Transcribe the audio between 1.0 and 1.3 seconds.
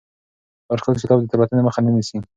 کتاب د